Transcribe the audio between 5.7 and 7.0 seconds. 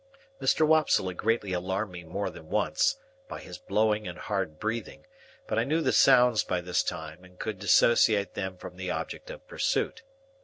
the sounds by this